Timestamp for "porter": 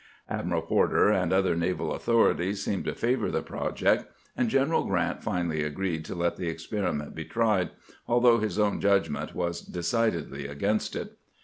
0.63-1.09